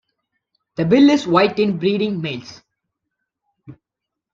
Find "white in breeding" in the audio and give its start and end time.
1.27-2.19